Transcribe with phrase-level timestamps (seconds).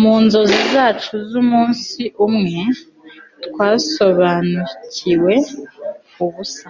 [0.00, 2.62] mu nzozi zacu z'umunsi umwe
[3.44, 5.34] twasobanukiwe
[6.24, 6.66] ubusa